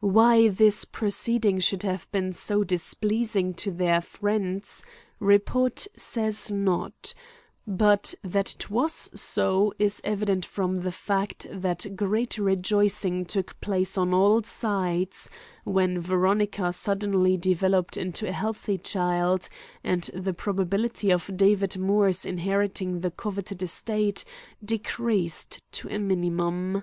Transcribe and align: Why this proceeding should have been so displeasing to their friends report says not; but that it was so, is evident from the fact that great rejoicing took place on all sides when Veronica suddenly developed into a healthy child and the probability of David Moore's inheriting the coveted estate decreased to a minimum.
Why 0.00 0.48
this 0.48 0.86
proceeding 0.86 1.58
should 1.58 1.82
have 1.82 2.10
been 2.10 2.32
so 2.32 2.64
displeasing 2.64 3.52
to 3.60 3.70
their 3.70 4.00
friends 4.00 4.82
report 5.20 5.86
says 5.94 6.50
not; 6.50 7.12
but 7.66 8.14
that 8.24 8.54
it 8.54 8.70
was 8.70 8.94
so, 9.20 9.74
is 9.78 10.00
evident 10.02 10.46
from 10.46 10.80
the 10.80 10.90
fact 10.90 11.46
that 11.50 11.94
great 11.94 12.38
rejoicing 12.38 13.26
took 13.26 13.60
place 13.60 13.98
on 13.98 14.14
all 14.14 14.42
sides 14.44 15.28
when 15.64 16.00
Veronica 16.00 16.72
suddenly 16.72 17.36
developed 17.36 17.98
into 17.98 18.26
a 18.26 18.32
healthy 18.32 18.78
child 18.78 19.46
and 19.84 20.04
the 20.14 20.32
probability 20.32 21.10
of 21.10 21.30
David 21.36 21.76
Moore's 21.76 22.24
inheriting 22.24 23.00
the 23.00 23.10
coveted 23.10 23.62
estate 23.62 24.24
decreased 24.64 25.60
to 25.72 25.86
a 25.90 25.98
minimum. 25.98 26.82